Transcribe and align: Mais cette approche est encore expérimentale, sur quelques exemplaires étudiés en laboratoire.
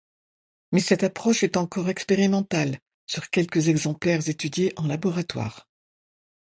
Mais 0.71 0.79
cette 0.79 1.03
approche 1.03 1.43
est 1.43 1.57
encore 1.57 1.87
expérimentale, 1.87 2.79
sur 3.05 3.29
quelques 3.29 3.67
exemplaires 3.67 4.29
étudiés 4.29 4.73
en 4.75 4.87
laboratoire. 4.87 5.69